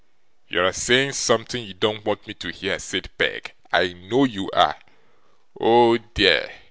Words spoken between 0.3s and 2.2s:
'You're a saying something you don't